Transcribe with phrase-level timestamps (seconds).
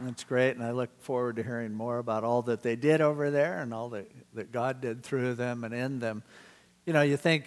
[0.00, 3.30] That's great, and I look forward to hearing more about all that they did over
[3.30, 6.22] there and all that, that God did through them and in them.
[6.86, 7.46] You know, you think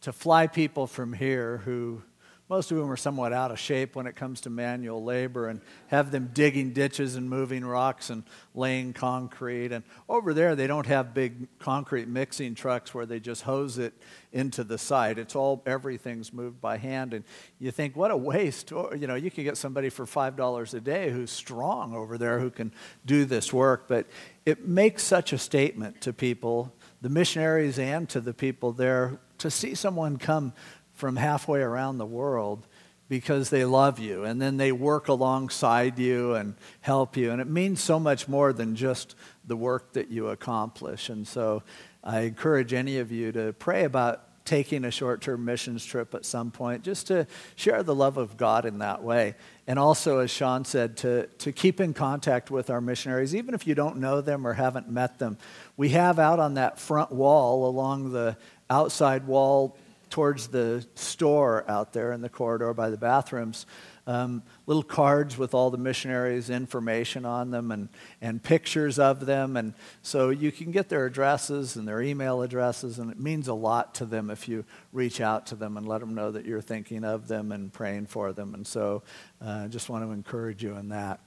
[0.00, 2.02] to fly people from here who
[2.48, 5.60] most of whom are somewhat out of shape when it comes to manual labor and
[5.88, 8.22] have them digging ditches and moving rocks and
[8.54, 9.72] laying concrete.
[9.72, 13.94] And over there, they don't have big concrete mixing trucks where they just hose it
[14.32, 15.18] into the site.
[15.18, 17.14] It's all, everything's moved by hand.
[17.14, 17.24] And
[17.58, 18.70] you think, what a waste.
[18.70, 22.50] You know, you can get somebody for $5 a day who's strong over there who
[22.50, 22.72] can
[23.04, 23.88] do this work.
[23.88, 24.06] But
[24.44, 26.72] it makes such a statement to people,
[27.02, 30.52] the missionaries and to the people there, to see someone come
[30.96, 32.66] from halfway around the world
[33.08, 37.30] because they love you and then they work alongside you and help you.
[37.30, 39.14] And it means so much more than just
[39.46, 41.08] the work that you accomplish.
[41.08, 41.62] And so
[42.02, 46.24] I encourage any of you to pray about taking a short term missions trip at
[46.24, 47.26] some point just to
[47.56, 49.34] share the love of God in that way.
[49.66, 53.66] And also, as Sean said, to, to keep in contact with our missionaries, even if
[53.66, 55.36] you don't know them or haven't met them.
[55.76, 58.36] We have out on that front wall along the
[58.70, 59.76] outside wall
[60.10, 63.66] towards the store out there in the corridor by the bathrooms.
[64.08, 67.88] Um, little cards with all the missionaries' information on them and,
[68.20, 69.56] and pictures of them.
[69.56, 73.54] And so you can get their addresses and their email addresses, and it means a
[73.54, 76.60] lot to them if you reach out to them and let them know that you're
[76.60, 78.54] thinking of them and praying for them.
[78.54, 79.02] And so
[79.40, 81.18] I uh, just want to encourage you in that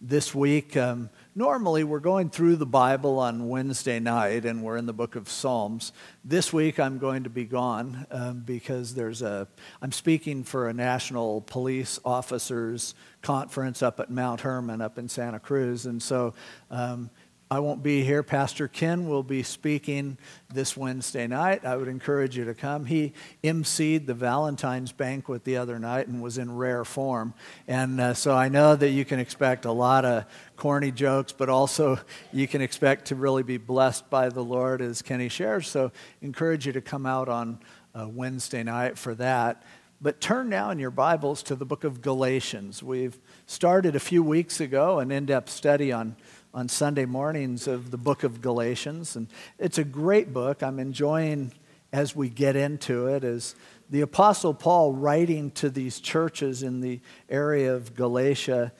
[0.00, 0.76] this week.
[0.76, 5.14] Um, normally, we're going through the Bible on Wednesday night, and we're in the book
[5.16, 5.92] of Psalms.
[6.24, 9.46] This week, I'm going to be gone um, because there's a.
[9.82, 15.38] I'm speaking for a national police officers conference up at Mount Hermon, up in Santa
[15.38, 16.34] Cruz, and so
[16.70, 17.10] um,
[17.52, 18.22] I won't be here.
[18.22, 20.18] Pastor Ken will be speaking
[20.54, 21.64] this Wednesday night.
[21.64, 22.84] I would encourage you to come.
[22.84, 23.12] He
[23.42, 27.34] emceed the Valentine's banquet the other night and was in rare form.
[27.66, 31.48] And uh, so I know that you can expect a lot of corny jokes, but
[31.48, 31.98] also
[32.32, 35.66] you can expect to really be blessed by the Lord as Kenny shares.
[35.66, 35.90] So
[36.22, 37.58] encourage you to come out on
[37.96, 39.64] uh, Wednesday night for that.
[40.00, 42.80] But turn now in your Bibles to the book of Galatians.
[42.80, 46.14] We've started a few weeks ago an in depth study on
[46.52, 49.16] on Sunday mornings of the book of Galatians.
[49.16, 49.28] And
[49.58, 50.62] it's a great book.
[50.62, 51.52] I'm enjoying
[51.92, 53.54] as we get into it as
[53.88, 58.72] the Apostle Paul writing to these churches in the area of Galatia,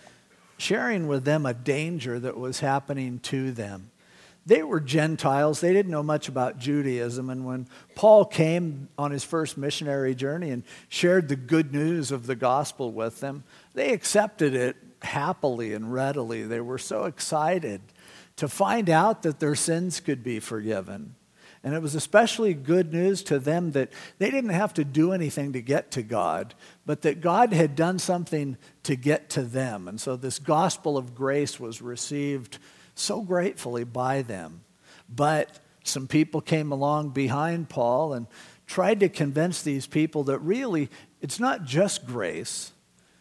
[0.58, 3.90] sharing with them a danger that was happening to them.
[4.46, 5.60] They were Gentiles.
[5.60, 7.28] They didn't know much about Judaism.
[7.28, 12.26] And when Paul came on his first missionary journey and shared the good news of
[12.26, 13.44] the gospel with them,
[13.74, 16.42] they accepted it happily and readily.
[16.42, 17.80] They were so excited
[18.36, 21.14] to find out that their sins could be forgiven.
[21.62, 25.52] And it was especially good news to them that they didn't have to do anything
[25.52, 26.54] to get to God,
[26.86, 29.86] but that God had done something to get to them.
[29.86, 32.58] And so this gospel of grace was received
[32.94, 34.62] so gratefully by them.
[35.08, 38.26] But some people came along behind Paul and
[38.66, 40.88] tried to convince these people that really
[41.20, 42.72] it's not just grace,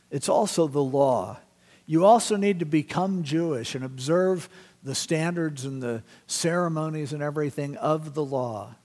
[0.09, 1.39] it's also the law
[1.89, 4.47] you also need to become Jewish and observe
[4.83, 8.75] the standards and the ceremonies and everything of the law.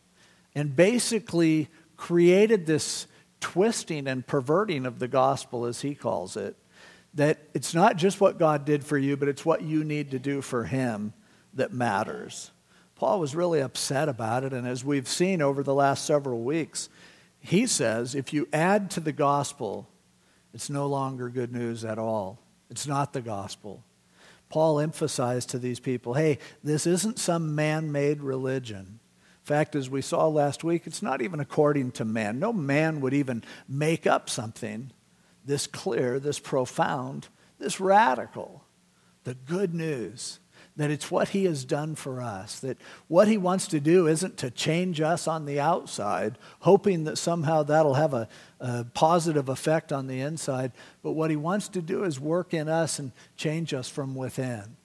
[0.54, 3.06] And basically created this
[3.40, 6.56] twisting and perverting of the gospel, as he calls it,
[7.12, 10.18] that it's not just what God did for you, but it's what you need to
[10.18, 11.12] do for him
[11.52, 12.52] that matters.
[12.94, 16.88] Paul was really upset about it, and as we've seen over the last several weeks,
[17.38, 19.90] he says if you add to the gospel,
[20.54, 22.38] it's no longer good news at all.
[22.70, 23.82] It's not the gospel.
[24.48, 29.00] Paul emphasized to these people hey, this isn't some man made religion.
[29.44, 32.38] In fact, as we saw last week, it's not even according to man.
[32.38, 34.90] No man would even make up something
[35.44, 38.64] this clear, this profound, this radical.
[39.24, 40.38] The good news
[40.76, 42.76] that it's what he has done for us, that
[43.06, 47.62] what he wants to do isn't to change us on the outside, hoping that somehow
[47.62, 48.28] that'll have a,
[48.60, 50.72] a, positive effect on the inside,
[51.02, 54.76] but what he wants to do is work in us and change us from within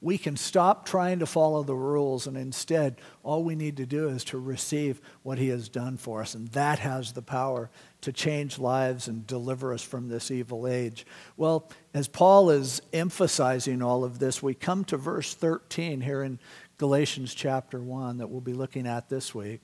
[0.00, 4.08] we can stop trying to follow the rules and instead all we need to do
[4.08, 7.68] is to receive what he has done for us and that has the power
[8.00, 11.04] to change lives and deliver us from this evil age.
[11.36, 16.38] Well as paul is emphasizing all of this we come to verse 13 here in
[16.76, 19.60] galatians chapter 1 that we'll be looking at this week.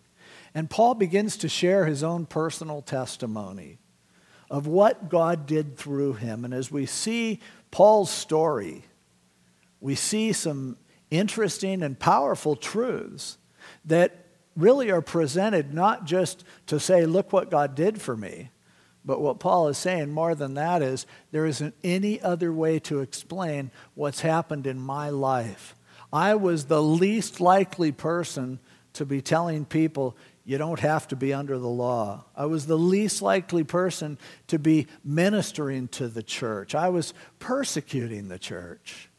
[0.52, 3.78] And paul begins to share his own personal testimony
[4.50, 6.44] of what god did through him.
[6.44, 7.38] And as we see
[7.70, 8.84] paul's story
[9.84, 10.78] we see some
[11.10, 13.36] interesting and powerful truths
[13.84, 14.25] that
[14.56, 18.48] really are presented not just to say, look what God did for me,
[19.04, 23.00] But what Paul is saying more than that is there isn't any other way to
[23.00, 25.76] explain what's happened in my life.
[26.12, 28.60] I was the least likely person
[28.94, 32.25] to be telling people, you don't have to be under the law.
[32.37, 36.75] I was the least likely person to be ministering to the church.
[36.75, 39.10] I was persecuting the church,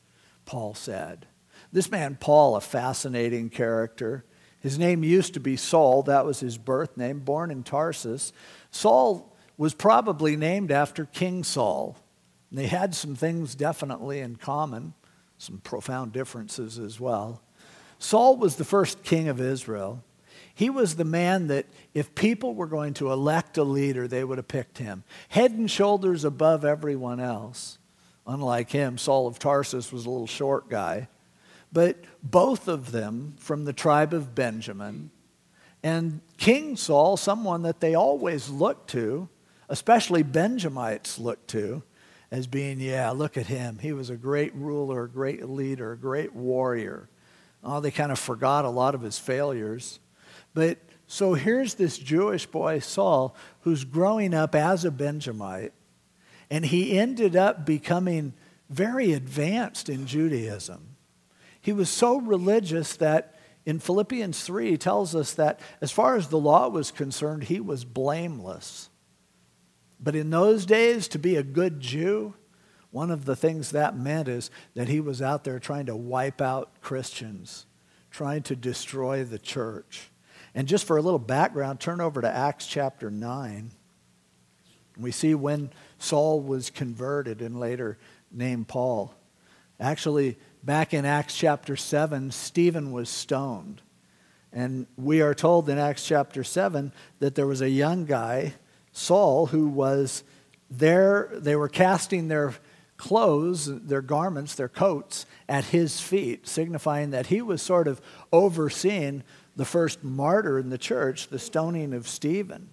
[0.46, 1.28] Paul said.
[1.72, 4.26] This man, Paul, a fascinating character.
[4.60, 8.34] His name used to be Saul, that was his birth name, born in Tarsus.
[8.72, 11.98] Saul was probably named after King Saul.
[12.52, 14.94] They had some things definitely in common,
[15.38, 17.42] some profound differences as well.
[18.00, 20.04] Saul was the first king of Israel.
[20.54, 24.38] He was the man that if people were going to elect a leader, they would
[24.38, 25.04] have picked him.
[25.30, 27.78] Head and shoulders above everyone else.
[28.28, 31.08] Unlike him, Saul of Tarsus was a little short guy.
[31.72, 35.12] But both of them from the tribe of Benjamin.
[35.84, 39.30] And King Saul, someone that they always looked to,
[39.70, 41.84] especially Benjamites looked to,
[42.32, 43.80] as being, yeah, look at him.
[43.80, 47.10] He was a great ruler, a great leader, a great warrior.
[47.64, 50.00] Oh, they kind of forgot a lot of his failures.
[50.54, 55.74] But so here's this Jewish boy, Saul, who's growing up as a Benjamite,
[56.50, 58.34] and he ended up becoming
[58.70, 60.96] very advanced in Judaism.
[61.62, 66.28] He was so religious that in Philippians 3, he tells us that as far as
[66.28, 68.90] the law was concerned, he was blameless.
[70.00, 72.36] But in those days, to be a good Jew,
[72.92, 76.42] one of the things that meant is that he was out there trying to wipe
[76.42, 77.66] out Christians,
[78.12, 80.12] trying to destroy the church.
[80.54, 83.72] And just for a little background, turn over to Acts chapter 9.
[84.98, 85.72] We see when
[86.06, 87.98] Saul was converted and later
[88.32, 89.14] named Paul.
[89.80, 93.82] Actually, back in Acts chapter 7, Stephen was stoned.
[94.54, 98.54] And we are told in Acts chapter 7 that there was a young guy,
[98.92, 100.24] Saul, who was
[100.70, 101.30] there.
[101.34, 102.54] They were casting their
[102.98, 108.00] clothes, their garments, their coats at his feet, signifying that he was sort of
[108.32, 109.24] overseeing
[109.56, 112.70] the first martyr in the church, the stoning of Stephen.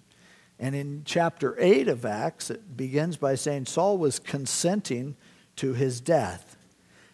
[0.59, 5.15] And in chapter 8 of Acts, it begins by saying Saul was consenting
[5.57, 6.57] to his death.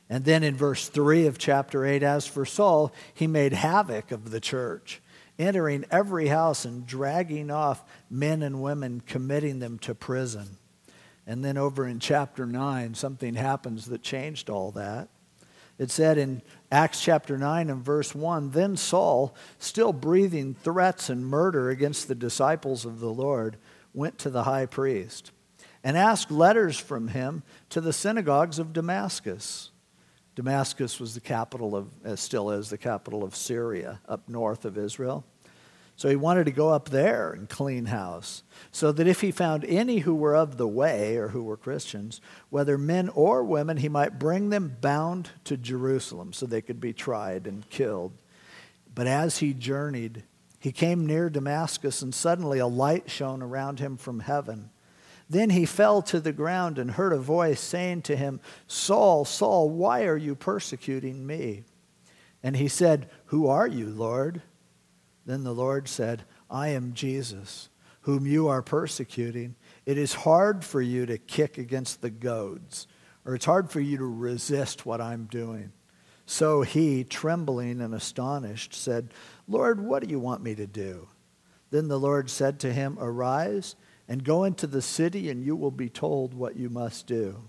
[0.09, 4.31] And then in verse 3 of chapter 8, as for Saul, he made havoc of
[4.31, 5.01] the church,
[5.37, 10.57] entering every house and dragging off men and women, committing them to prison.
[11.27, 15.09] And then over in chapter 9, something happens that changed all that.
[15.77, 21.25] It said in Acts chapter 9 and verse 1 Then Saul, still breathing threats and
[21.25, 23.57] murder against the disciples of the Lord,
[23.93, 25.31] went to the high priest
[25.83, 29.71] and asked letters from him to the synagogues of Damascus.
[30.35, 34.77] Damascus was the capital of, as still is, the capital of Syria, up north of
[34.77, 35.25] Israel.
[35.99, 39.65] So he wanted to go up there and clean house, so that if he found
[39.65, 43.89] any who were of the way or who were Christians, whether men or women, he
[43.89, 48.13] might bring them bound to Jerusalem so they could be tried and killed.
[48.95, 50.23] But as he journeyed,
[50.57, 54.69] he came near Damascus, and suddenly a light shone around him from heaven.
[55.29, 59.69] Then he fell to the ground and heard a voice saying to him, Saul, Saul,
[59.69, 61.65] why are you persecuting me?
[62.41, 64.43] And he said, Who are you, Lord?
[65.29, 67.69] Then the Lord said, I am Jesus,
[68.01, 69.53] whom you are persecuting.
[69.85, 72.87] It is hard for you to kick against the goads,
[73.23, 75.71] or it's hard for you to resist what I'm doing.
[76.25, 79.13] So he, trembling and astonished, said,
[79.47, 81.09] Lord, what do you want me to do?
[81.69, 83.75] Then the Lord said to him, Arise
[84.07, 87.43] and go into the city, and you will be told what you must do.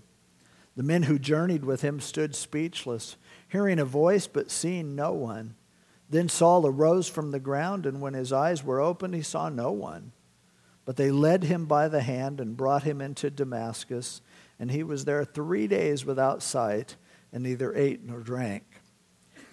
[0.75, 3.17] The men who journeyed with him stood speechless,
[3.47, 5.55] hearing a voice but seeing no one.
[6.11, 9.71] Then Saul arose from the ground, and when his eyes were opened, he saw no
[9.71, 10.11] one.
[10.83, 14.19] But they led him by the hand and brought him into Damascus,
[14.59, 16.97] and he was there three days without sight,
[17.31, 18.63] and neither ate nor drank.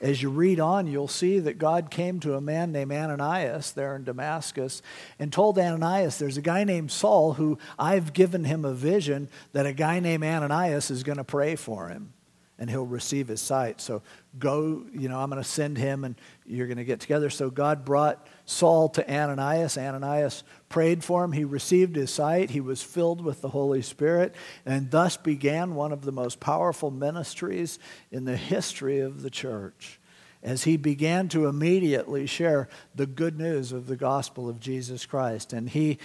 [0.01, 3.95] As you read on, you'll see that God came to a man named Ananias there
[3.95, 4.83] in Damascus
[5.21, 9.67] and told Ananias, There's a guy named Saul who I've given him a vision that
[9.67, 12.15] a guy named Ananias is going to pray for him
[12.59, 13.81] and he'll receive his sight.
[13.81, 14.03] So
[14.39, 17.31] go, you know, I'm going to send him and you're going to get together.
[17.31, 19.79] So God brought Saul to Ananias.
[19.79, 21.33] Ananias prayed for him.
[21.33, 22.51] He received his sight.
[22.51, 24.35] He was filled with the Holy Spirit
[24.67, 27.79] and thus began one of the most powerful ministries
[28.11, 30.01] in the history of the church
[30.43, 35.53] as he began to immediately share the good news of the gospel of Jesus Christ.
[35.53, 35.99] And he,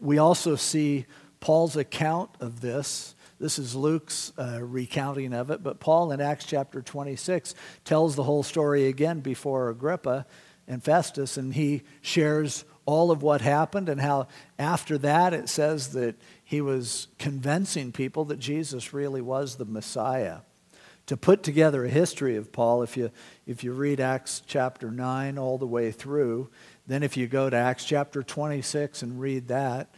[0.00, 1.06] we also see
[1.40, 6.44] Paul's account of this this is Luke's uh, recounting of it, but Paul in Acts
[6.44, 10.26] chapter 26 tells the whole story again before Agrippa
[10.68, 14.28] and Festus, and he shares all of what happened and how
[14.60, 20.38] after that it says that he was convincing people that Jesus really was the Messiah.
[21.06, 23.10] To put together a history of Paul, if you,
[23.44, 26.48] if you read Acts chapter 9 all the way through,
[26.86, 29.92] then if you go to Acts chapter 26 and read that,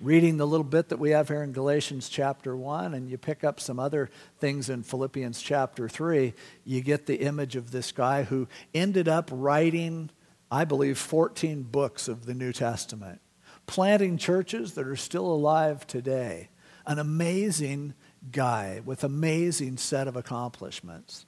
[0.00, 3.44] reading the little bit that we have here in Galatians chapter 1, and you pick
[3.44, 6.32] up some other things in Philippians chapter 3,
[6.64, 10.10] you get the image of this guy who ended up writing,
[10.50, 13.20] I believe, 14 books of the New Testament,
[13.66, 16.48] planting churches that are still alive today.
[16.86, 17.92] An amazing
[18.32, 21.26] guy with amazing set of accomplishments.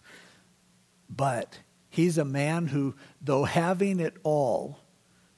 [1.11, 1.59] But
[1.91, 4.79] he's a man who, though having it all,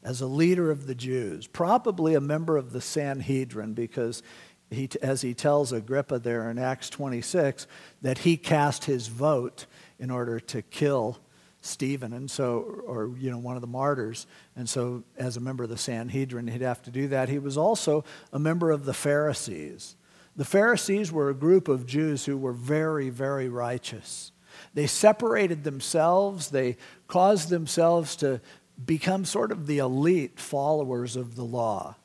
[0.04, 4.22] as a leader of the Jews, probably a member of the Sanhedrin, because
[4.70, 7.66] he, as he tells Agrippa there in Acts 26,
[8.02, 9.66] that he cast his vote
[9.98, 11.18] in order to kill
[11.62, 15.64] Stephen, and so, or you know, one of the martyrs, and so as a member
[15.64, 17.30] of the Sanhedrin, he'd have to do that.
[17.30, 19.96] He was also a member of the Pharisees.
[20.36, 24.32] The Pharisees were a group of Jews who were very, very righteous.
[24.74, 26.50] They separated themselves.
[26.50, 28.42] They caused themselves to
[28.82, 31.96] become sort of the elite followers of the law.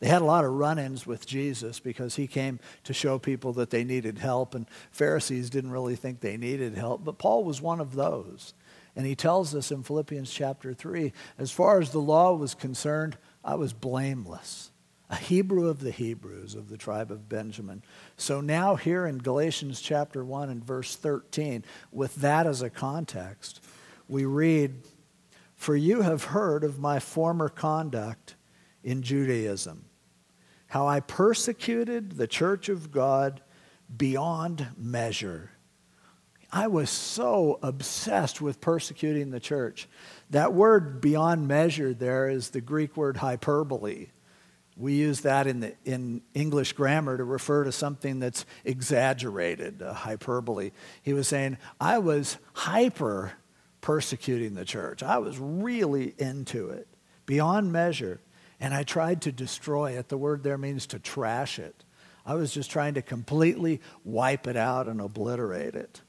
[0.00, 3.52] They had a lot of run ins with Jesus because he came to show people
[3.52, 7.04] that they needed help, and Pharisees didn't really think they needed help.
[7.04, 8.52] But Paul was one of those.
[8.96, 13.16] And he tells us in Philippians chapter 3 as far as the law was concerned,
[13.44, 14.70] I was blameless,
[15.08, 17.82] a Hebrew of the Hebrews of the tribe of Benjamin.
[18.16, 23.64] So now, here in Galatians chapter 1 and verse 13, with that as a context,
[24.08, 24.82] we read
[25.62, 28.34] for you have heard of my former conduct
[28.82, 29.84] in Judaism,
[30.66, 33.40] how I persecuted the church of God
[33.96, 35.52] beyond measure.
[36.50, 39.88] I was so obsessed with persecuting the church.
[40.30, 44.08] That word beyond measure there is the Greek word hyperbole.
[44.76, 50.72] We use that in, the, in English grammar to refer to something that's exaggerated, hyperbole.
[51.02, 53.34] He was saying, I was hyper
[53.82, 55.02] persecuting the church.
[55.02, 56.88] I was really into it,
[57.26, 58.20] beyond measure.
[58.58, 60.08] And I tried to destroy it.
[60.08, 61.84] The word there means to trash it.
[62.24, 66.00] I was just trying to completely wipe it out and obliterate it.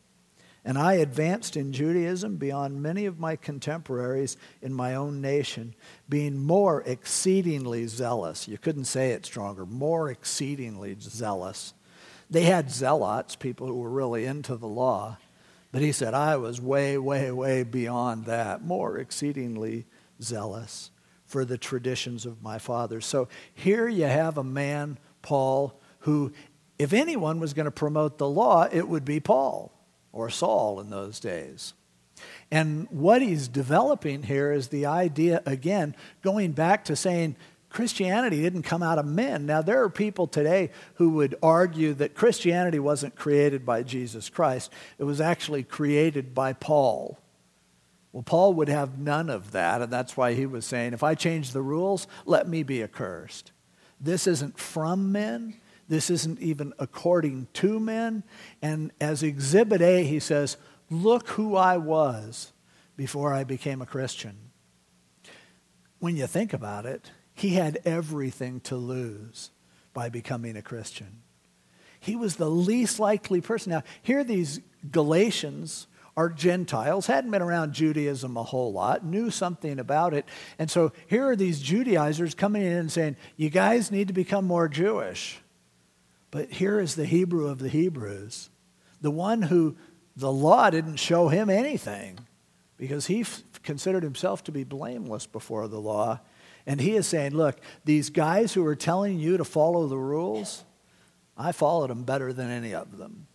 [0.64, 5.74] And I advanced in Judaism beyond many of my contemporaries in my own nation,
[6.08, 8.48] being more exceedingly zealous.
[8.48, 11.74] You couldn't say it stronger, more exceedingly zealous.
[12.30, 15.18] They had zealots, people who were really into the law.
[15.74, 19.88] But he said, I was way, way, way beyond that, more exceedingly
[20.22, 20.92] zealous
[21.26, 23.08] for the traditions of my fathers.
[23.08, 26.32] So here you have a man, Paul, who,
[26.78, 29.74] if anyone was going to promote the law, it would be Paul
[30.12, 31.74] or Saul in those days.
[32.52, 37.36] And what he's developing here is the idea, again, going back to saying
[37.74, 39.48] Christianity didn't come out of men.
[39.48, 44.72] Now, there are people today who would argue that Christianity wasn't created by Jesus Christ,
[45.00, 47.18] it was actually created by Paul.
[48.12, 51.16] Well, Paul would have none of that, and that's why he was saying, if I
[51.16, 53.52] change the rules, let me be accursed.
[54.00, 55.56] This isn't from men.
[55.90, 58.24] This isn't even according to men.
[58.62, 60.58] And as exhibit A, he says,
[60.92, 62.54] Look who I was
[62.96, 64.38] before I became a Christian.
[65.98, 69.52] When you think about it, he had everything to lose
[69.94, 71.22] by becoming a Christian.
[72.00, 73.72] He was the least likely person.
[73.72, 74.60] Now, here these
[74.92, 80.26] Galatians are Gentiles, hadn't been around Judaism a whole lot, knew something about it.
[80.60, 84.46] And so here are these Judaizers coming in and saying, You guys need to become
[84.46, 85.40] more Jewish.
[86.30, 88.50] But here is the Hebrew of the Hebrews,
[89.02, 89.76] the one who
[90.16, 92.20] the law didn't show him anything
[92.78, 96.20] because he f- considered himself to be blameless before the law.
[96.66, 100.64] And he is saying, look, these guys who are telling you to follow the rules,
[101.38, 103.28] I followed them better than any of them.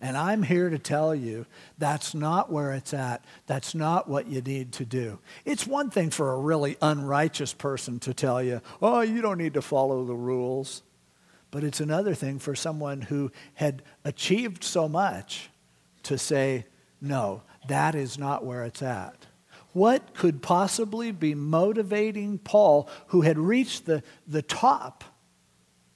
[0.00, 1.46] And I'm here to tell you
[1.78, 3.24] that's not where it's at.
[3.46, 5.20] That's not what you need to do.
[5.44, 9.54] It's one thing for a really unrighteous person to tell you, oh, you don't need
[9.54, 10.82] to follow the rules.
[11.52, 15.50] But it's another thing for someone who had achieved so much
[16.04, 16.66] to say,
[17.00, 19.26] no, that is not where it's at.
[19.72, 25.04] What could possibly be motivating Paul, who had reached the, the top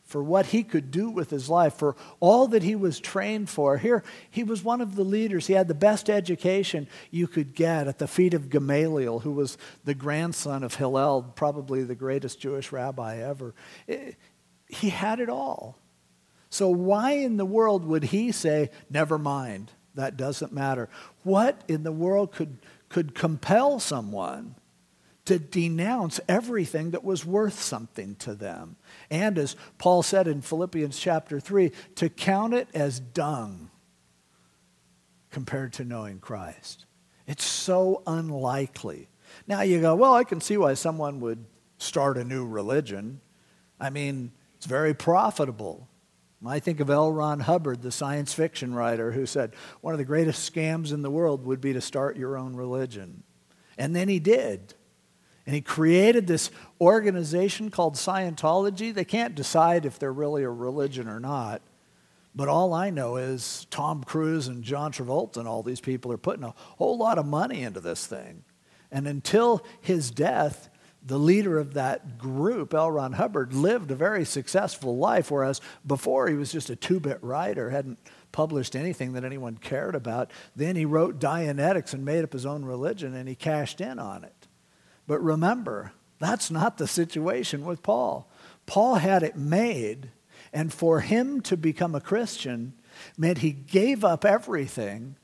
[0.04, 3.76] for what he could do with his life, for all that he was trained for?
[3.76, 5.46] Here, he was one of the leaders.
[5.46, 9.58] He had the best education you could get at the feet of Gamaliel, who was
[9.84, 13.54] the grandson of Hillel, probably the greatest Jewish rabbi ever.
[13.86, 14.16] It,
[14.68, 15.78] he had it all.
[16.48, 20.88] So, why in the world would he say, Never mind, that doesn't matter?
[21.24, 24.54] What in the world could could compel someone
[25.26, 28.76] to denounce everything that was worth something to them.
[29.10, 33.70] And as Paul said in Philippians chapter 3, to count it as dung
[35.30, 36.86] compared to knowing Christ.
[37.26, 39.08] It's so unlikely.
[39.48, 41.44] Now you go, well, I can see why someone would
[41.78, 43.20] start a new religion.
[43.80, 45.88] I mean, it's very profitable.
[46.44, 47.12] I think of L.
[47.12, 51.10] Ron Hubbard, the science fiction writer, who said one of the greatest scams in the
[51.10, 53.22] world would be to start your own religion.
[53.78, 54.74] And then he did.
[55.46, 56.50] And he created this
[56.80, 58.92] organization called Scientology.
[58.92, 61.62] They can't decide if they're really a religion or not.
[62.34, 66.18] But all I know is Tom Cruise and John Travolta and all these people are
[66.18, 68.44] putting a whole lot of money into this thing.
[68.90, 70.68] And until his death,
[71.06, 72.90] the leader of that group, L.
[72.90, 77.22] Ron Hubbard, lived a very successful life, whereas before he was just a two bit
[77.22, 77.98] writer, hadn't
[78.32, 80.32] published anything that anyone cared about.
[80.56, 84.24] Then he wrote Dianetics and made up his own religion, and he cashed in on
[84.24, 84.48] it.
[85.06, 88.28] But remember, that's not the situation with Paul.
[88.66, 90.10] Paul had it made,
[90.52, 92.74] and for him to become a Christian
[93.16, 95.16] meant he gave up everything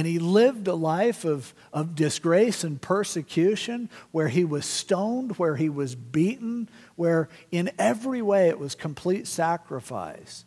[0.00, 5.56] and he lived a life of, of disgrace and persecution where he was stoned, where
[5.56, 10.46] he was beaten, where in every way it was complete sacrifice.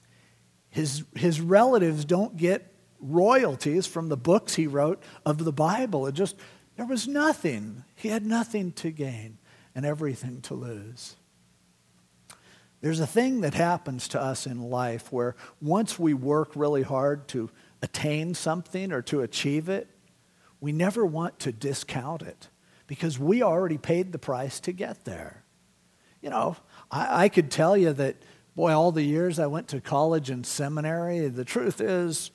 [0.72, 6.08] His, his relatives don't get royalties from the books he wrote of the Bible.
[6.08, 6.36] It just
[6.76, 7.84] there was nothing.
[7.94, 9.38] He had nothing to gain
[9.76, 11.16] and everything to lose.
[12.82, 17.28] There's a thing that happens to us in life where once we work really hard
[17.28, 17.52] to
[17.84, 19.88] attain something or to achieve it,
[20.62, 22.48] we never want to discount it
[22.88, 25.44] because we already paid the price to get there.
[26.22, 26.56] You know,
[26.90, 28.16] I, I could tell you that,
[28.56, 32.32] boy, all the years I went to college and seminary, the truth is,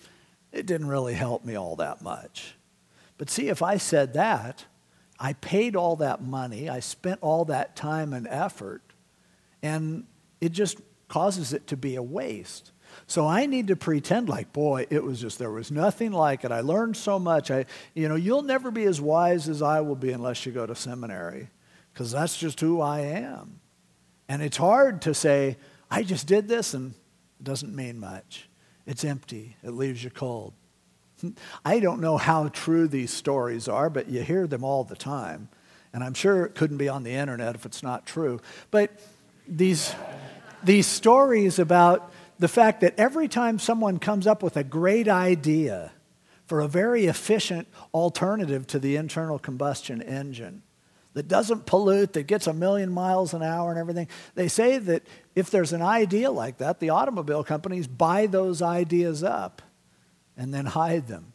[0.52, 2.54] it didn't really help me all that much.
[3.16, 4.66] But see, if I said that,
[5.18, 8.82] I paid all that money, I spent all that time and effort,
[9.62, 10.04] and
[10.42, 10.78] it just
[11.08, 12.70] causes it to be a waste.
[13.06, 16.52] So I need to pretend like, boy, it was just, there was nothing like it.
[16.52, 17.50] I learned so much.
[17.50, 20.66] I, you know, you'll never be as wise as I will be unless you go
[20.66, 21.48] to seminary,
[21.92, 23.60] because that's just who I am.
[24.28, 25.56] And it's hard to say,
[25.90, 26.92] I just did this and
[27.40, 28.48] it doesn't mean much.
[28.86, 30.54] It's empty, it leaves you cold.
[31.64, 35.48] I don't know how true these stories are, but you hear them all the time.
[35.92, 38.40] And I'm sure it couldn't be on the internet if it's not true.
[38.70, 38.90] But
[39.46, 39.94] these,
[40.62, 45.92] these stories about the fact that every time someone comes up with a great idea
[46.46, 50.62] for a very efficient alternative to the internal combustion engine
[51.14, 55.02] that doesn't pollute, that gets a million miles an hour and everything, they say that
[55.34, 59.60] if there's an idea like that, the automobile companies buy those ideas up
[60.36, 61.32] and then hide them.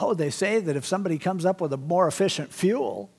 [0.00, 3.10] Oh, they say that if somebody comes up with a more efficient fuel,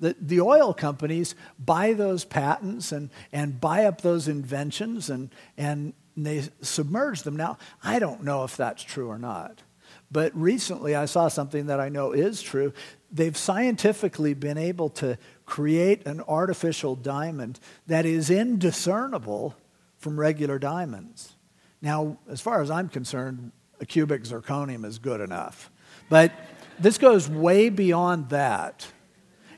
[0.00, 5.92] that the oil companies buy those patents and, and buy up those inventions and, and
[6.16, 7.36] they submerge them.
[7.36, 9.62] Now, I don't know if that's true or not.
[10.10, 12.72] But recently I saw something that I know is true.
[13.10, 19.56] They've scientifically been able to create an artificial diamond that is indiscernible
[19.98, 21.34] from regular diamonds.
[21.82, 25.70] Now, as far as I'm concerned, a cubic zirconium is good enough.
[26.08, 26.32] But
[26.78, 28.86] this goes way beyond that.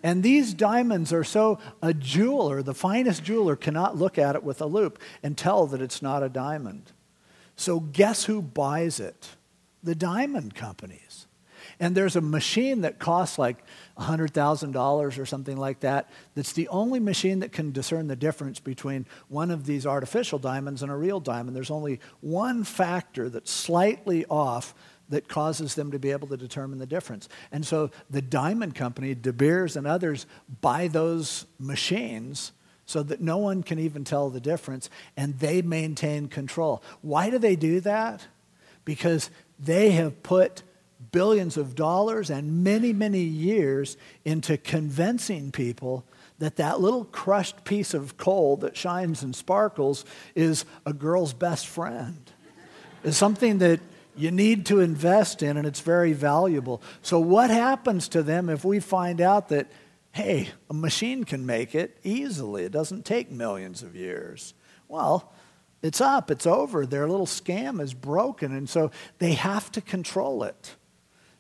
[0.07, 4.61] And these diamonds are so, a jeweler, the finest jeweler, cannot look at it with
[4.61, 6.93] a loupe and tell that it's not a diamond.
[7.57, 9.31] So, guess who buys it?
[9.83, 11.27] The diamond companies.
[11.81, 13.65] And there's a machine that costs like
[13.99, 16.09] $100,000 or something like that.
[16.37, 20.83] That's the only machine that can discern the difference between one of these artificial diamonds
[20.85, 21.57] and a real diamond.
[21.57, 24.73] There's only one factor that's slightly off
[25.09, 27.29] that causes them to be able to determine the difference.
[27.53, 30.27] And so the diamond company, De Beers and others,
[30.61, 32.53] buy those machines
[32.87, 36.83] so that no one can even tell the difference and they maintain control.
[37.03, 38.27] Why do they do that?
[38.85, 40.63] Because they have put
[41.13, 46.05] billions of dollars and many, many years into convincing people
[46.39, 51.67] that that little crushed piece of coal that shines and sparkles is a girl's best
[51.67, 52.31] friend.
[53.03, 53.81] Is something that
[54.17, 56.83] you need to invest in and it's very valuable.
[57.03, 59.71] So, what happens to them if we find out that,
[60.13, 62.65] hey, a machine can make it easily?
[62.65, 64.55] It doesn't take millions of years.
[64.89, 65.33] Well,
[65.83, 66.87] it's up, it's over.
[66.87, 70.77] Their little scam is broken, and so they have to control it.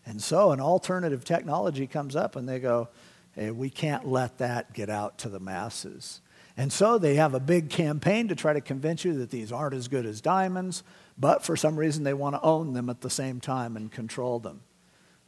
[0.04, 2.88] And so an alternative technology comes up and they go,
[3.32, 6.20] hey, we can't let that get out to the masses.
[6.56, 9.74] And so they have a big campaign to try to convince you that these aren't
[9.74, 10.82] as good as diamonds,
[11.18, 14.38] but for some reason they want to own them at the same time and control
[14.38, 14.62] them.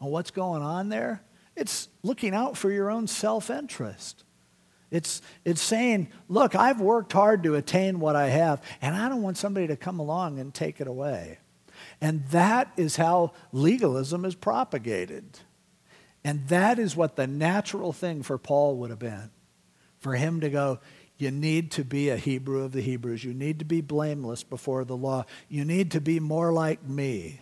[0.00, 1.22] And what's going on there?
[1.56, 4.24] It's looking out for your own self interest.
[4.90, 9.22] It's, it's saying, look, I've worked hard to attain what I have, and I don't
[9.22, 11.38] want somebody to come along and take it away.
[12.00, 15.40] And that is how legalism is propagated.
[16.24, 19.30] And that is what the natural thing for Paul would have been.
[19.98, 20.78] For him to go,
[21.18, 23.24] you need to be a Hebrew of the Hebrews.
[23.24, 25.24] You need to be blameless before the law.
[25.48, 27.40] You need to be more like me.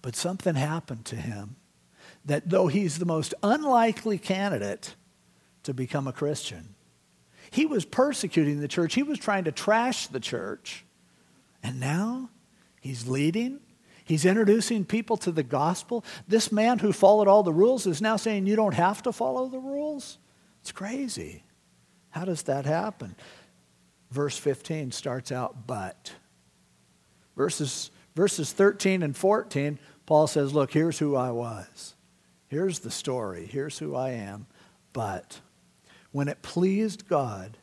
[0.00, 1.56] But something happened to him
[2.24, 4.94] that though he's the most unlikely candidate
[5.64, 6.74] to become a Christian,
[7.50, 8.94] he was persecuting the church.
[8.94, 10.86] He was trying to trash the church.
[11.62, 12.30] And now
[12.80, 13.60] he's leading.
[14.04, 16.06] He's introducing people to the gospel.
[16.26, 19.46] This man who followed all the rules is now saying you don't have to follow
[19.48, 20.16] the rules.
[20.62, 21.44] It's crazy.
[22.18, 23.14] How does that happen?
[24.10, 26.14] Verse 15 starts out, but.
[27.36, 31.94] Verses, verses 13 and 14, Paul says, Look, here's who I was.
[32.48, 33.46] Here's the story.
[33.46, 34.46] Here's who I am.
[34.92, 35.40] But
[36.10, 37.56] when it pleased God,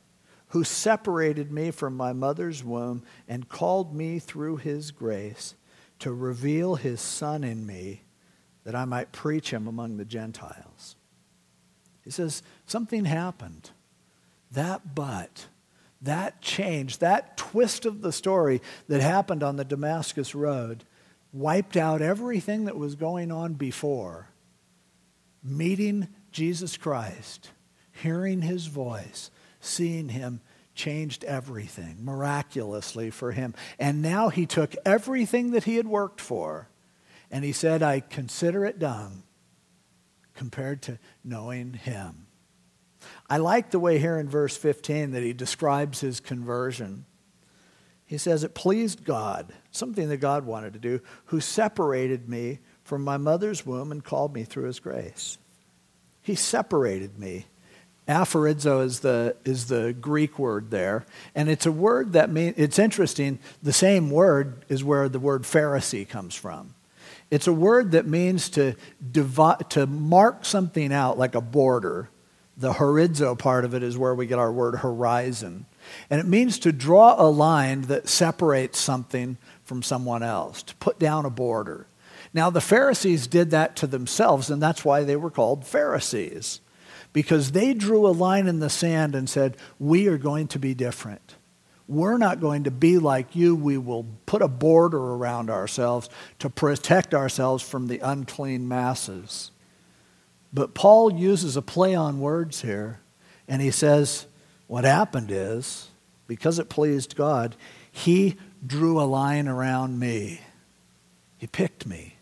[0.49, 5.55] who separated me from my mother's womb and called me through his grace
[5.99, 8.03] to reveal his Son in me
[8.63, 10.95] that I might preach him among the Gentiles.
[12.05, 13.71] He says, Something happened.
[14.51, 15.47] That but,
[16.01, 20.83] that change, that twist of the story that happened on the Damascus Road
[21.33, 24.29] wiped out everything that was going on before.
[25.43, 27.51] Meeting Jesus Christ,
[27.91, 29.29] hearing his voice,
[29.59, 30.41] seeing him
[30.73, 33.53] changed everything miraculously for him.
[33.79, 36.67] And now he took everything that he had worked for
[37.31, 39.23] and he said, I consider it dung
[40.35, 42.24] compared to knowing him.
[43.29, 47.05] I like the way here in verse 15 that he describes his conversion.
[48.05, 53.03] He says, It pleased God, something that God wanted to do, who separated me from
[53.03, 55.37] my mother's womb and called me through his grace.
[56.21, 57.47] He separated me.
[58.07, 61.05] Aphorizo is the, is the Greek word there.
[61.33, 65.43] And it's a word that means, it's interesting, the same word is where the word
[65.43, 66.75] Pharisee comes from.
[67.31, 68.75] It's a word that means to,
[69.11, 72.09] divide, to mark something out like a border.
[72.57, 75.65] The horizo part of it is where we get our word horizon.
[76.09, 80.97] And it means to draw a line that separates something from someone else, to put
[80.97, 81.87] down a border.
[82.33, 86.61] Now, the Pharisees did that to themselves, and that's why they were called Pharisees
[87.15, 90.73] because they drew a line in the sand and said, We are going to be
[90.73, 91.35] different.
[91.87, 93.55] We're not going to be like you.
[93.55, 99.51] We will put a border around ourselves to protect ourselves from the unclean masses.
[100.55, 103.01] But Paul uses a play on words here,
[103.45, 104.25] and he says,
[104.67, 105.89] What happened is,
[106.27, 107.57] because it pleased God,
[107.91, 110.39] he drew a line around me.
[111.37, 112.15] He picked me.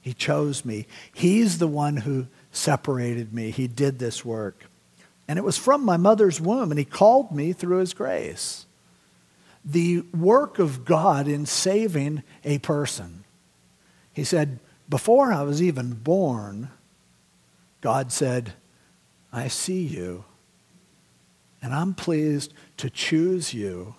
[0.00, 0.86] He chose me.
[1.12, 3.50] He's the one who separated me.
[3.50, 4.64] He did this work.
[5.28, 8.64] And it was from my mother's womb, and He called me through His grace.
[9.62, 13.24] The work of God in saving a person.
[14.14, 16.70] He said, Before I was even born,
[17.84, 18.54] God said,
[19.30, 20.24] I see you,
[21.60, 23.94] and I'm pleased to choose you,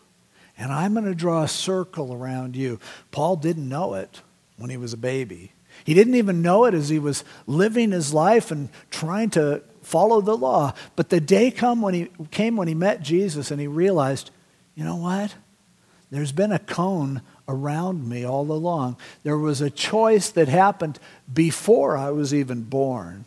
[0.58, 2.80] and I'm going to draw a circle around you.
[3.12, 4.24] Paul didn't know it
[4.58, 5.52] when he was a baby.
[5.84, 10.20] He didn't even know it as he was living his life and trying to follow
[10.20, 10.74] the law.
[10.96, 14.32] But the day come when he, came when he met Jesus and he realized,
[14.74, 15.36] you know what?
[16.10, 18.98] There's been a cone around me all along.
[19.22, 20.98] There was a choice that happened
[21.32, 23.26] before I was even born,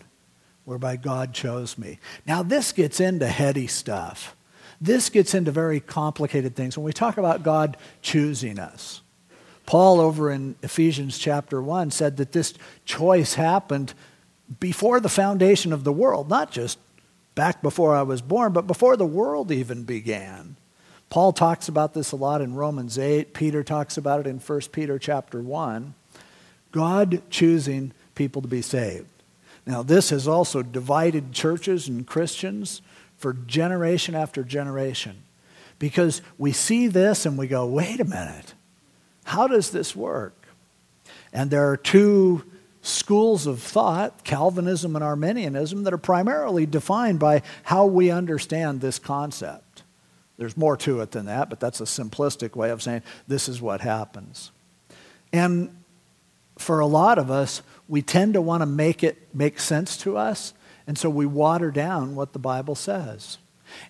[0.69, 1.99] whereby God chose me.
[2.27, 4.37] Now, this gets into heady stuff.
[4.79, 6.77] This gets into very complicated things.
[6.77, 9.01] When we talk about God choosing us,
[9.65, 12.53] Paul, over in Ephesians chapter 1, said that this
[12.85, 13.95] choice happened
[14.61, 16.79] before the foundation of the world, not just
[17.35, 20.57] back before I was born, but before the world even began.
[21.09, 23.33] Paul talks about this a lot in Romans 8.
[23.33, 25.95] Peter talks about it in 1 Peter chapter 1.
[26.73, 29.18] God choosing people to be saved.
[29.69, 32.81] Now, this has also divided churches and Christians
[33.19, 35.25] for generation after generation
[35.79, 38.55] because we see this and we go, wait a minute.
[39.25, 40.47] How does this work?
[41.35, 42.45] And there are two
[42.81, 48.99] schools of thought, Calvinism and Arminianism, that are primarily defined by how we understand this
[48.99, 49.83] concept.
[50.39, 53.61] There's more to it than that, but that's a simplistic way of saying this is
[53.61, 54.51] what happens.
[55.31, 55.77] And
[56.57, 60.17] for a lot of us, we tend to want to make it make sense to
[60.17, 60.53] us,
[60.87, 63.39] and so we water down what the Bible says.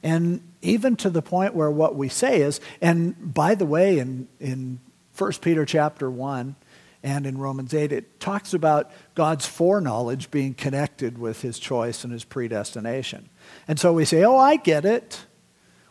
[0.03, 4.29] And even to the point where what we say is, and by the way, in,
[4.41, 4.81] in
[5.17, 6.57] 1 Peter chapter 1,
[7.03, 12.13] and in Romans 8, it talks about God's foreknowledge being connected with his choice and
[12.13, 13.29] his predestination.
[13.69, 15.25] And so we say, Oh, I get it.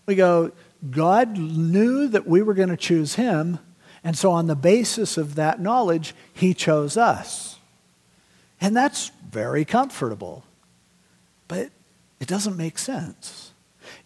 [0.05, 0.51] We go,
[0.89, 3.59] God knew that we were going to choose him,
[4.03, 7.56] and so on the basis of that knowledge, he chose us.
[8.59, 10.43] And that's very comfortable.
[11.47, 11.69] But
[12.19, 13.51] it doesn't make sense.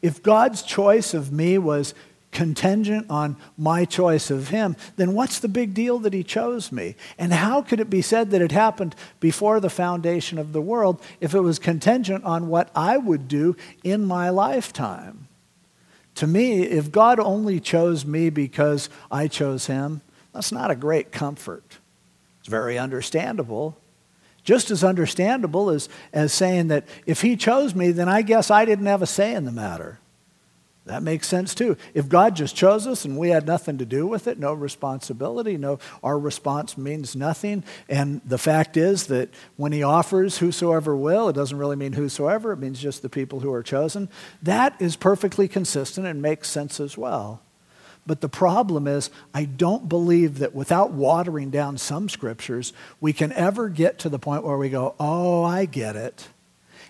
[0.01, 1.93] If God's choice of me was
[2.31, 6.95] contingent on my choice of him, then what's the big deal that he chose me?
[7.17, 11.01] And how could it be said that it happened before the foundation of the world
[11.19, 15.27] if it was contingent on what I would do in my lifetime?
[16.15, 20.01] To me, if God only chose me because I chose him,
[20.33, 21.79] that's not a great comfort.
[22.39, 23.77] It's very understandable.
[24.43, 28.65] Just as understandable as, as saying that if he chose me, then I guess I
[28.65, 29.99] didn't have a say in the matter.
[30.86, 31.77] That makes sense too.
[31.93, 35.56] If God just chose us and we had nothing to do with it, no responsibility,
[35.56, 37.63] no our response means nothing.
[37.88, 42.51] And the fact is that when he offers whosoever will, it doesn't really mean whosoever,
[42.51, 44.10] it means just the people who are chosen.
[44.41, 47.43] That is perfectly consistent and makes sense as well.
[48.05, 53.31] But the problem is, I don't believe that without watering down some scriptures, we can
[53.33, 56.27] ever get to the point where we go, oh, I get it.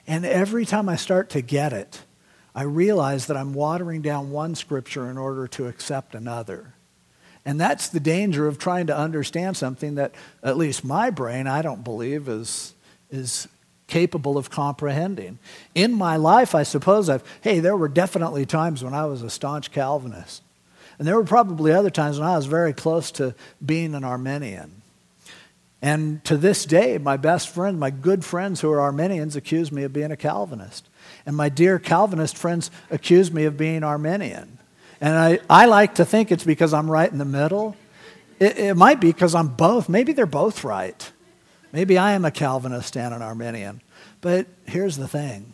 [0.08, 2.04] And every time I start to get it,
[2.56, 6.74] I realize that I'm watering down one scripture in order to accept another.
[7.46, 11.62] And that's the danger of trying to understand something that, at least my brain, I
[11.62, 12.74] don't believe is,
[13.10, 13.48] is
[13.88, 15.40] capable of comprehending.
[15.76, 19.30] In my life, I suppose I've, hey, there were definitely times when I was a
[19.30, 20.44] staunch Calvinist.
[21.02, 23.34] And there were probably other times when I was very close to
[23.66, 24.84] being an Arminian.
[25.82, 29.82] And to this day, my best friends, my good friends who are Arminians, accuse me
[29.82, 30.88] of being a Calvinist.
[31.26, 34.60] And my dear Calvinist friends accuse me of being Arminian.
[35.02, 37.76] And I, I like to think it's because I'm right in the middle.
[38.40, 39.90] It, it might be because I'm both.
[39.90, 41.12] Maybe they're both right.
[41.72, 43.82] Maybe I am a Calvinist and an Arminian.
[44.22, 45.54] But here's the thing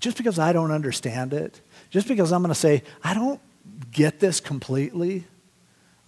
[0.00, 3.40] just because I don't understand it, just because I'm going to say, I don't
[3.90, 5.24] get this completely,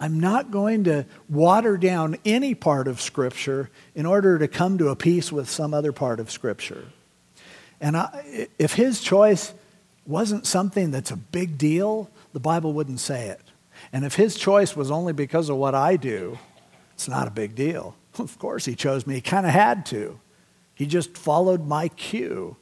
[0.01, 4.89] I'm not going to water down any part of Scripture in order to come to
[4.89, 6.87] a peace with some other part of Scripture.
[7.81, 9.55] And I, if his choice
[10.07, 13.41] wasn't something that's a big deal, the Bible wouldn't say it.
[13.93, 16.39] And if his choice was only because of what I do,
[16.95, 17.97] it's not a big deal.
[18.17, 19.15] Of course, he chose me.
[19.15, 20.21] He kind of had to.
[20.73, 22.57] He just followed my cue.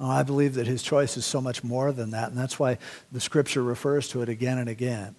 [0.00, 2.78] Oh, I believe that his choice is so much more than that, and that's why
[3.12, 5.14] the scripture refers to it again and again.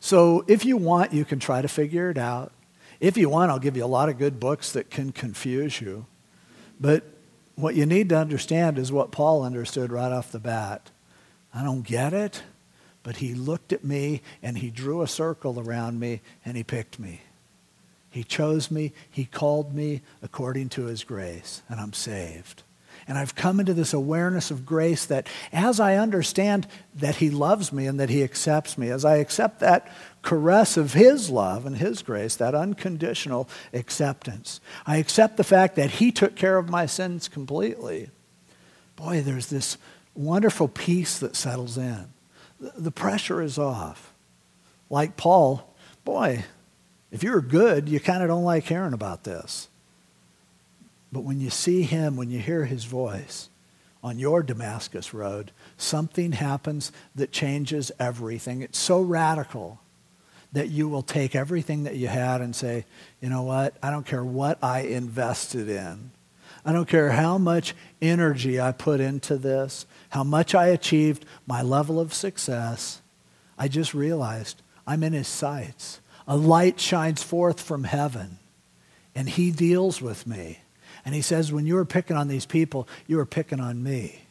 [0.00, 2.50] So if you want, you can try to figure it out.
[2.98, 6.06] If you want, I'll give you a lot of good books that can confuse you.
[6.80, 7.04] But
[7.56, 10.90] what you need to understand is what Paul understood right off the bat.
[11.54, 12.42] I don't get it,
[13.02, 16.98] but he looked at me and he drew a circle around me and he picked
[16.98, 17.20] me.
[18.08, 22.62] He chose me, he called me according to his grace, and I'm saved.
[23.08, 27.72] And I've come into this awareness of grace that as I understand that He loves
[27.72, 29.90] me and that He accepts me, as I accept that
[30.22, 35.92] caress of His love and His grace, that unconditional acceptance, I accept the fact that
[35.92, 38.10] He took care of my sins completely.
[38.96, 39.78] Boy, there's this
[40.14, 42.12] wonderful peace that settles in.
[42.60, 44.12] The pressure is off.
[44.90, 46.44] Like Paul, boy,
[47.10, 49.68] if you're good, you kind of don't like hearing about this.
[51.12, 53.50] But when you see him, when you hear his voice
[54.02, 58.62] on your Damascus road, something happens that changes everything.
[58.62, 59.78] It's so radical
[60.52, 62.84] that you will take everything that you had and say,
[63.20, 63.76] you know what?
[63.82, 66.10] I don't care what I invested in.
[66.64, 71.62] I don't care how much energy I put into this, how much I achieved, my
[71.62, 73.00] level of success.
[73.58, 76.00] I just realized I'm in his sights.
[76.26, 78.38] A light shines forth from heaven,
[79.14, 80.61] and he deals with me.
[81.04, 84.22] And he says, when you were picking on these people, you were picking on me.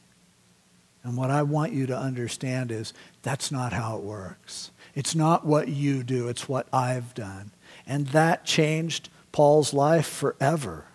[1.03, 4.71] And what I want you to understand is that's not how it works.
[4.93, 7.51] It's not what you do, it's what I've done.
[7.87, 10.85] And that changed Paul's life forever.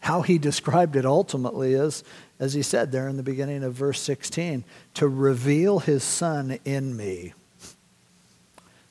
[0.00, 2.04] How he described it ultimately is,
[2.38, 4.64] as he said there in the beginning of verse 16,
[4.94, 7.34] to reveal his son in me.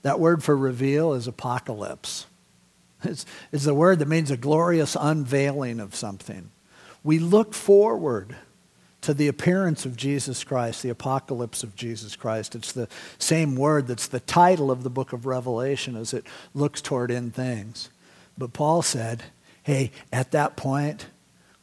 [0.02, 2.26] That word for reveal is apocalypse.
[3.04, 6.52] It's, the word that means a glorious unveiling of something.
[7.04, 8.36] We look forward
[9.02, 12.54] to the appearance of Jesus Christ, the apocalypse of Jesus Christ.
[12.54, 12.88] It's the
[13.18, 17.34] same word that's the title of the book of Revelation as it looks toward end
[17.34, 17.90] things.
[18.38, 19.24] But Paul said,
[19.64, 21.08] hey, at that point,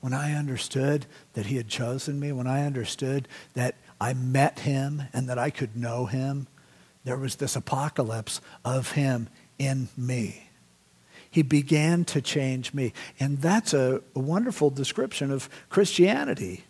[0.01, 5.05] when I understood that he had chosen me, when I understood that I met him
[5.13, 6.49] and that I could know him,
[7.05, 10.48] there was this apocalypse of him in me.
[11.31, 12.93] He began to change me.
[13.21, 16.65] And that's a, wonderful description of Christianity.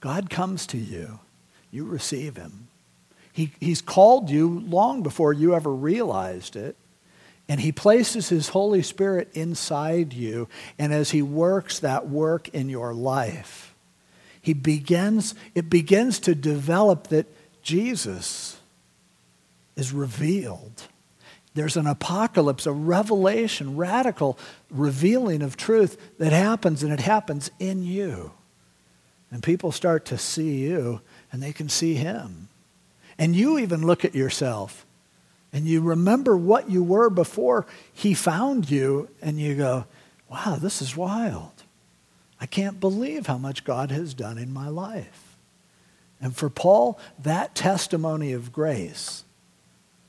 [0.00, 1.20] God comes to you,
[1.70, 2.68] you receive him.
[3.32, 6.76] He, he's called you long before you ever realized it.
[7.48, 10.48] And he places his Holy Spirit inside you.
[10.78, 13.74] And as he works that work in your life,
[14.40, 17.26] he begins, it begins to develop that
[17.62, 18.58] Jesus
[19.76, 20.88] is revealed.
[21.54, 24.38] There's an apocalypse, a revelation, radical
[24.70, 28.32] revealing of truth that happens, and it happens in you.
[29.30, 32.48] And people start to see you, and they can see him.
[33.18, 34.86] And you even look at yourself,
[35.52, 39.84] and you remember what you were before he found you, and you go,
[40.30, 41.64] wow, this is wild.
[42.40, 45.36] I can't believe how much God has done in my life.
[46.20, 49.24] And for Paul, that testimony of grace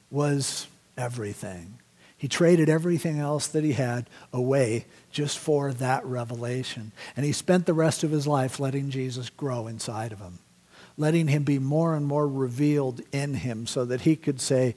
[0.10, 1.80] was everything.
[2.18, 6.94] He traded everything else that he had away just for that revelation.
[7.18, 10.40] And he spent the rest of his life letting Jesus grow inside of him,
[10.98, 14.74] letting him be more and more revealed in him so that he could say,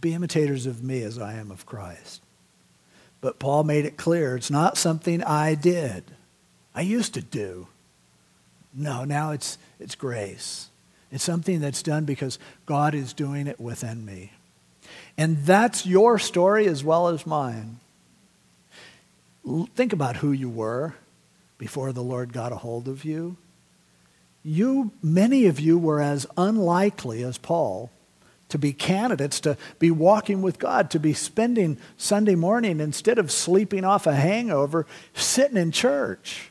[0.00, 2.20] Be imitators of me as I am of Christ.
[3.20, 6.02] But Paul made it clear it's not something I did.
[6.74, 7.68] I used to do.
[8.74, 10.68] No, now it's, it's grace.
[11.12, 14.32] It's something that's done because God is doing it within me.
[15.16, 17.78] And that's your story as well as mine.
[19.74, 20.94] Think about who you were
[21.58, 23.36] before the Lord got a hold of you.
[24.42, 27.90] You, many of you were as unlikely as Paul
[28.48, 33.32] to be candidates, to be walking with God, to be spending Sunday morning instead of
[33.32, 36.50] sleeping off a hangover, sitting in church,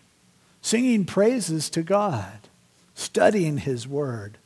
[0.62, 2.39] singing praises to God,
[2.95, 4.38] studying His Word.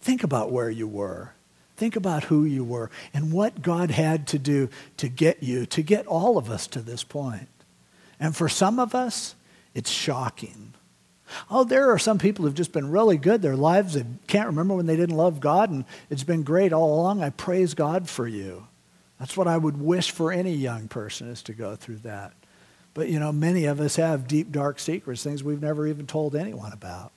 [0.00, 1.32] Think about where you were.
[1.80, 5.80] Think about who you were and what God had to do to get you, to
[5.80, 7.48] get all of us to this point.
[8.20, 9.34] And for some of us,
[9.72, 10.74] it's shocking.
[11.50, 13.40] Oh, there are some people who've just been really good.
[13.40, 17.00] Their lives, they can't remember when they didn't love God, and it's been great all
[17.00, 17.22] along.
[17.22, 18.66] I praise God for you.
[19.18, 22.34] That's what I would wish for any young person is to go through that.
[22.92, 26.36] But, you know, many of us have deep, dark secrets, things we've never even told
[26.36, 27.10] anyone about.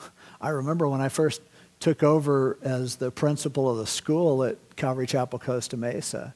[0.40, 1.42] I remember when I first
[1.80, 6.34] took over as the principal of the school at Calvary Chapel Costa Mesa.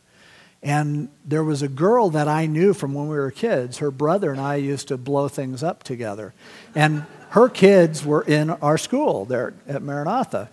[0.62, 3.78] And there was a girl that I knew from when we were kids.
[3.78, 6.32] Her brother and I used to blow things up together.
[6.74, 10.50] And her kids were in our school there at Maranatha.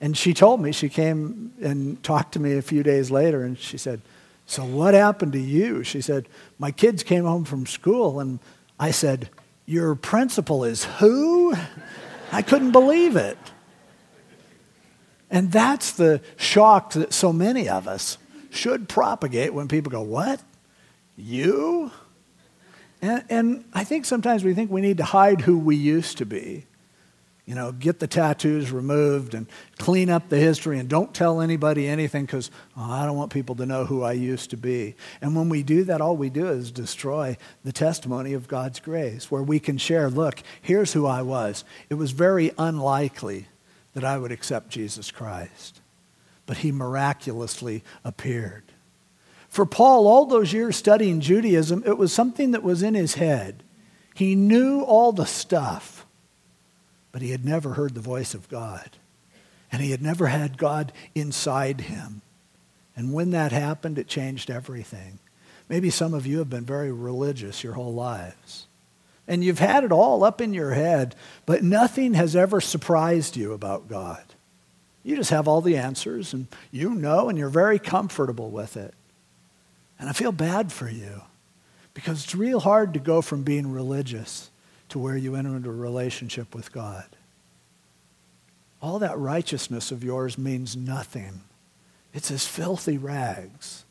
[0.00, 3.58] And she told me, she came and talked to me a few days later, and
[3.58, 4.00] she said,
[4.46, 5.82] So what happened to you?
[5.82, 8.38] She said, My kids came home from school, and
[8.78, 9.28] I said,
[9.66, 11.54] Your principal is who?
[12.30, 13.38] I couldn't believe it.
[15.30, 18.18] And that's the shock that so many of us
[18.50, 20.40] should propagate when people go, What?
[21.16, 21.90] You?
[23.00, 26.26] And, and, I think sometimes we think we need to hide who we used to
[26.26, 26.64] be.
[27.46, 29.46] You know, get the tattoos removed and
[29.78, 33.54] clean up the history and don't tell anybody anything because oh, I don't want people
[33.54, 34.96] to know who I used to be.
[35.22, 39.30] And when we do that, all we do is destroy the testimony of God's grace,
[39.30, 41.64] where we can share, look, here's who I was.
[41.88, 43.46] It was very unlikely
[43.98, 45.80] that I would accept Jesus Christ.
[46.46, 48.62] But he miraculously appeared.
[49.48, 53.64] For Paul, all those years studying Judaism, it was something that was in his head.
[54.14, 56.06] He knew all the stuff,
[57.10, 58.88] but he had never heard the voice of God.
[59.72, 62.22] And he had never had God inside him.
[62.94, 65.18] And when that happened, it changed everything.
[65.68, 68.67] Maybe some of you have been very religious your whole lives
[69.28, 71.14] and you've had it all up in your head,
[71.44, 74.24] but nothing has ever surprised you about God.
[75.04, 78.94] You just have all the answers, and you know, and you're very comfortable with it.
[79.98, 81.22] And I feel bad for you
[81.92, 84.50] because it's real hard to go from being religious
[84.88, 87.04] to where you enter into a relationship with God.
[88.80, 91.42] All that righteousness of yours means nothing.
[92.14, 93.84] It's as filthy rags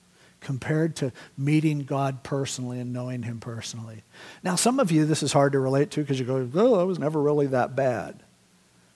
[0.48, 4.04] compared to meeting God personally and knowing Him personally.
[4.44, 6.84] Now, some of you, this is hard to relate to because you go, oh, I
[6.84, 8.24] was never really that bad.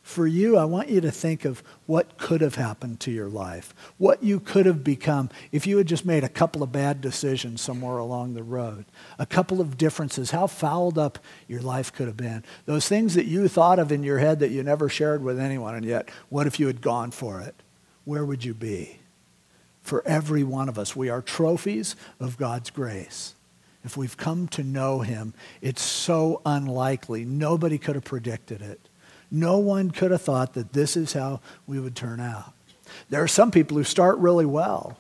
[0.02, 3.76] For you, I want you to think of what could have happened to your life,
[3.98, 7.60] what you could have become if you had just made a couple of bad decisions
[7.60, 8.86] somewhere along the road,
[9.20, 11.20] a couple of differences, how fouled up
[11.50, 12.46] your life could have been.
[12.66, 15.76] Those things that you thought of in your head that you never shared with anyone,
[15.76, 17.56] and yet, what if you had gone for it?
[18.06, 19.01] Where would you be?
[19.82, 20.96] For every one of us.
[20.96, 23.36] We are trophies of God's grace.
[23.84, 27.26] If we've come to know him, it's so unlikely.
[27.26, 28.80] Nobody could have predicted it.
[29.32, 32.54] No one could have thought that this is how we would turn out.
[33.10, 34.98] There are some people who start really well.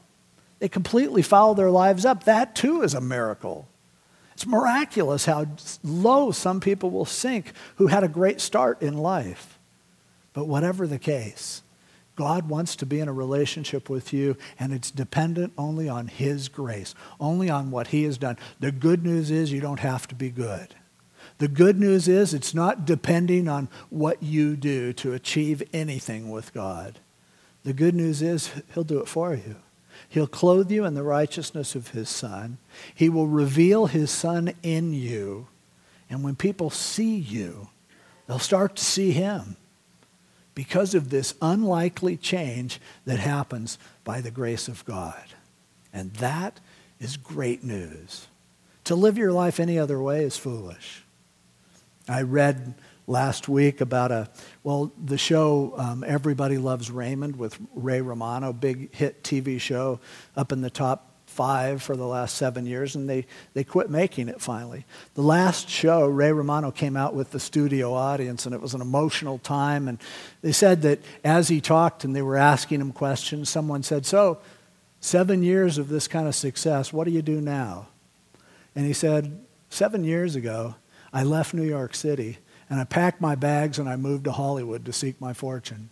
[0.60, 2.24] They completely foul their lives up.
[2.24, 3.68] That too is a miracle.
[4.34, 5.46] It's miraculous how
[5.84, 9.60] low some people will sink who had a great start in life.
[10.34, 11.62] But whatever the case,
[12.16, 16.50] God wants to be in a relationship with you, and it's dependent only on His
[16.50, 18.38] grace, only on what He has done.
[18.60, 20.76] The good news is you don't have to be good.
[21.38, 26.54] The good news is it's not depending on what you do to achieve anything with
[26.54, 27.00] God.
[27.64, 29.56] The good news is He'll do it for you.
[30.10, 32.58] He'll clothe you in the righteousness of His Son.
[32.94, 35.48] He will reveal His Son in you.
[36.10, 37.70] And when people see you,
[38.28, 39.56] they'll start to see Him
[40.62, 45.24] because of this unlikely change that happens by the grace of God.
[45.92, 46.60] And that
[47.00, 48.28] is great news.
[48.84, 51.02] To live your life any other way is foolish.
[52.08, 52.76] I read
[53.08, 54.30] last week about a,
[54.64, 60.00] well, the show um, Everybody Loves Raymond with Ray Romano, big hit TV show
[60.38, 64.28] up in the top five for the last seven years, and they, they quit making
[64.28, 64.86] it finally.
[65.16, 68.82] The last show, Ray Romano came out with the studio audience, and it was an
[68.82, 69.88] emotional time.
[69.88, 69.98] And
[70.42, 74.40] they said that as he talked and they were asking him questions, someone said, So,
[75.00, 77.88] seven years of this kind of success, what do you do now?
[78.76, 80.76] And he said, Seven years ago,
[81.14, 84.86] I left New York City and I packed my bags and I moved to Hollywood
[84.86, 85.90] to seek my fortune.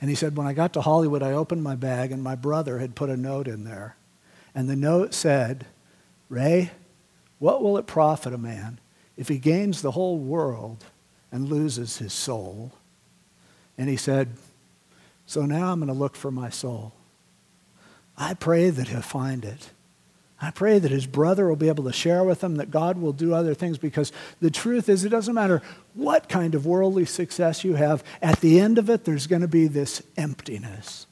[0.00, 2.78] And he said, When I got to Hollywood, I opened my bag and my brother
[2.78, 3.96] had put a note in there.
[4.54, 5.66] And the note said,
[6.28, 6.70] Ray,
[7.38, 8.78] what will it profit a man
[9.16, 10.84] if he gains the whole world
[11.30, 12.72] and loses his soul?
[13.78, 14.36] And he said,
[15.26, 16.92] So now I'm going to look for my soul.
[18.16, 19.70] I pray that he'll find it.
[20.40, 23.12] I pray that his brother will be able to share with him, that God will
[23.12, 25.62] do other things, because the truth is, it doesn't matter
[25.94, 29.48] what kind of worldly success you have, at the end of it, there's going to
[29.48, 31.06] be this emptiness.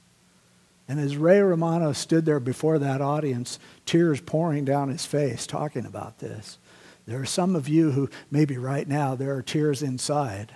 [0.90, 5.86] And as Ray Romano stood there before that audience, tears pouring down his face, talking
[5.86, 6.58] about this,
[7.06, 10.52] there are some of you who, maybe right now, there are tears inside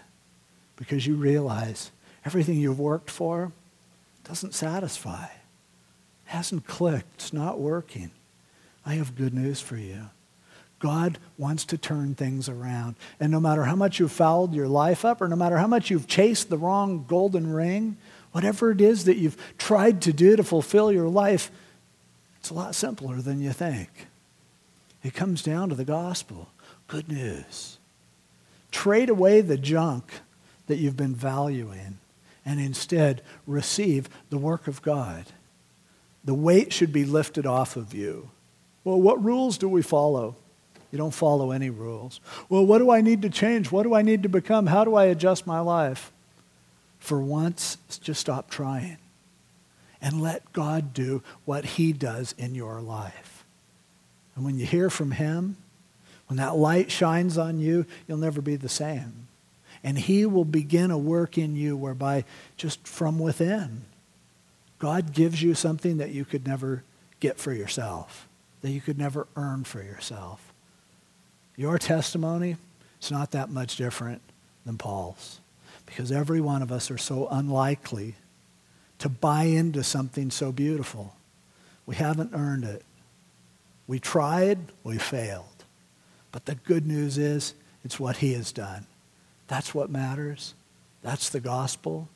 [0.75, 1.93] because you realize
[2.25, 3.53] everything you've worked for
[4.25, 5.29] doesn't satisfy,
[6.25, 8.11] hasn't clicked, it's not working.
[8.85, 10.11] I have good news for you.
[10.81, 12.97] God wants to turn things around.
[13.21, 15.91] And no matter how much you've fouled your life up, or no matter how much
[15.91, 17.99] you've chased the wrong golden ring,
[18.35, 21.53] Whatever it is that you've tried to do to fulfill your life,
[22.41, 24.09] it's a lot simpler than you think.
[25.05, 26.49] It comes down to the gospel.
[26.89, 27.79] Good news.
[28.73, 30.15] Trade away the junk
[30.67, 31.99] that you've been valuing
[32.45, 35.27] and instead receive the work of God.
[36.25, 38.31] The weight should be lifted off of you.
[38.83, 40.35] Well, what rules do we follow?
[40.91, 42.19] You don't follow any rules.
[42.49, 43.71] Well, what do I need to change?
[43.71, 44.67] What do I need to become?
[44.67, 46.11] How do I adjust my life?
[47.05, 48.97] For once, just stop trying
[50.01, 53.45] and let God do what He does in your life.
[54.35, 55.59] And when you hear from Him,
[56.29, 59.29] when that light shines on you, you'll never be the same.
[59.83, 62.25] And He will begin a work in you whereby
[62.57, 63.83] just from within,
[64.79, 66.85] God gives you something that you could never
[67.21, 68.27] get for yourself,
[68.63, 70.55] that you could never earn for yourself.
[71.55, 72.57] Your testimony,
[72.97, 74.23] it's not that much different
[74.65, 75.41] than Paul's
[75.87, 78.15] because every one of us are so unlikely
[78.99, 81.15] to buy into something so beautiful.
[81.87, 82.83] We haven't earned it.
[83.87, 85.65] We tried, we failed.
[86.33, 87.55] But the good news is,
[87.85, 88.87] it's what he has done.
[89.47, 90.55] That's what matters.
[91.03, 92.09] That's the gospel.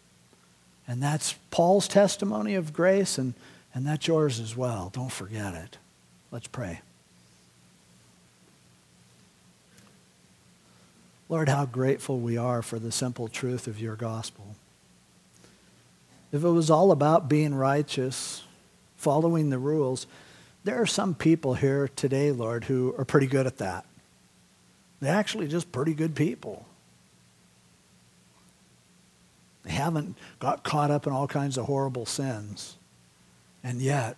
[0.87, 3.35] And that's Paul's testimony of grace, and,
[3.75, 4.91] and that's yours as well.
[4.95, 5.77] Don't forget it.
[6.31, 6.81] Let's pray.
[11.29, 14.57] Lord, how grateful we are for the simple truth of your gospel.
[16.33, 18.45] If it was all about being righteous,
[18.97, 20.07] following the rules,
[20.65, 23.85] there are some people here today, Lord, who are pretty good at that.
[25.01, 26.67] They're actually just pretty good people.
[29.65, 32.77] They haven't got caught up in all kinds of horrible sins.
[33.63, 34.17] And yet,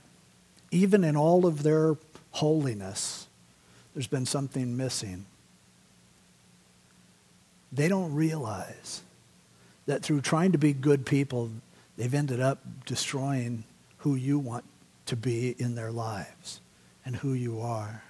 [0.70, 1.96] even in all of their
[2.32, 3.26] holiness,
[3.94, 5.26] there's been something missing.
[7.72, 9.02] They don't realize
[9.86, 11.50] that through trying to be good people,
[11.96, 13.64] they've ended up destroying
[13.98, 14.64] who you want
[15.06, 16.60] to be in their lives
[17.04, 18.02] and who you are.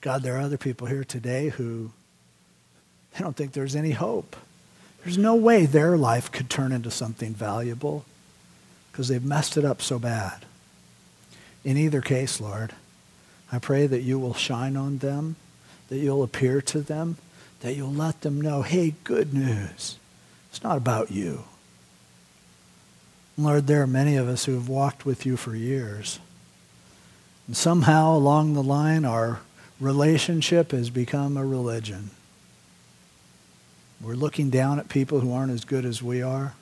[0.00, 1.90] God, there are other people here today who
[3.12, 4.36] they don't think there's any hope.
[5.02, 8.04] There's no way their life could turn into something valuable
[8.90, 10.44] because they've messed it up so bad.
[11.64, 12.72] In either case, Lord,
[13.50, 15.36] I pray that you will shine on them,
[15.88, 17.16] that you'll appear to them,
[17.64, 19.96] that you'll let them know, hey, good news.
[20.50, 21.44] It's not about you.
[23.38, 26.18] Lord, there are many of us who have walked with you for years,
[27.46, 29.40] And somehow along the line, our
[29.80, 32.10] relationship has become a religion.
[33.98, 36.52] We're looking down at people who aren't as good as we are.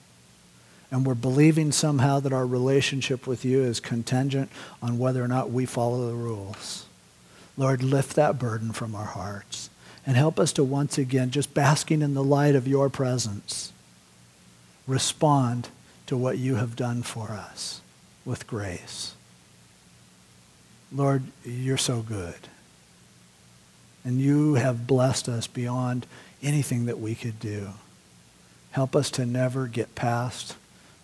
[0.92, 5.50] And we're believing somehow that our relationship with you is contingent on whether or not
[5.50, 6.86] we follow the rules.
[7.56, 9.68] Lord, lift that burden from our hearts
[10.06, 13.72] and help us to once again, just basking in the light of your presence,
[14.86, 15.68] respond
[16.06, 17.80] to what you have done for us
[18.24, 19.14] with grace.
[20.90, 22.34] Lord, you're so good.
[24.04, 26.06] And you have blessed us beyond
[26.42, 27.70] anything that we could do.
[28.72, 30.56] Help us to never get past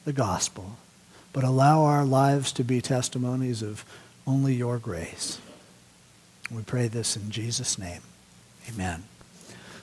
[0.05, 0.78] the gospel,
[1.32, 3.84] but allow our lives to be testimonies of
[4.26, 5.38] only your grace.
[6.51, 8.01] We pray this in Jesus' name.
[8.68, 9.04] Amen.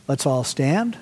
[0.08, 0.98] Let's all stand.